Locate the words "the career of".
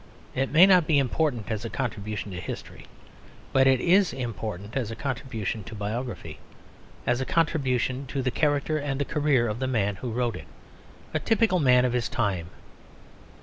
8.99-9.59